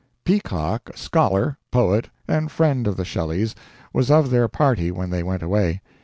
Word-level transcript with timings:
Peacock, 0.23 0.89
a 0.89 0.97
scholar, 0.97 1.59
poet, 1.69 2.09
and 2.27 2.51
friend 2.51 2.87
of 2.87 2.97
the 2.97 3.05
Shelleys, 3.05 3.53
was 3.93 4.09
of 4.09 4.31
their 4.31 4.47
party 4.47 4.89
when 4.89 5.11
they 5.11 5.21
went 5.21 5.43
away. 5.43 5.79